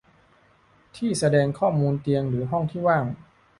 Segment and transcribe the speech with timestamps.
[0.95, 3.05] ที่แสดงข้อมูลเตียงหรือห้องที่ว่าง